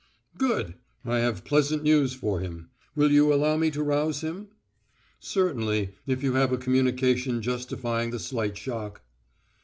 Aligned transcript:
"Good! 0.35 0.73
I 1.05 1.19
have 1.19 1.45
pleasant 1.45 1.83
news 1.83 2.15
for 2.15 2.39
him. 2.39 2.71
Will 2.95 3.11
you 3.11 3.31
allow 3.31 3.55
me 3.55 3.69
to 3.69 3.83
rouse 3.83 4.21
him?" 4.21 4.47
"Certainly, 5.19 5.93
if 6.07 6.23
you 6.23 6.33
have 6.33 6.51
a 6.51 6.57
communication 6.57 7.39
justifying 7.39 8.09
the 8.09 8.17
slight 8.17 8.57
shock." 8.57 9.03